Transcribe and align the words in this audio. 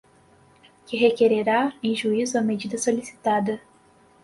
que 0.87 0.97
requererá 0.97 1.73
em 1.83 1.93
juízo 1.93 2.35
a 2.35 2.41
medida 2.41 2.75
solicitada. 2.75 3.61